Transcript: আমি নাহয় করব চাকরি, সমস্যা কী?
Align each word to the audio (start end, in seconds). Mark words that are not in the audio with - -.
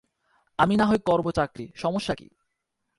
আমি 0.59 0.75
নাহয় 0.77 0.99
করব 0.99 1.31
চাকরি, 1.31 1.71
সমস্যা 1.75 2.15
কী? 2.15 2.29